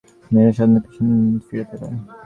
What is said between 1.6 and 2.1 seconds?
তাকায়।